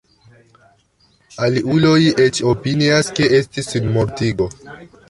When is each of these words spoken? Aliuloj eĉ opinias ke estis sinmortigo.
Aliuloj 1.47 1.99
eĉ 2.27 2.43
opinias 2.55 3.13
ke 3.21 3.31
estis 3.43 3.73
sinmortigo. 3.77 4.53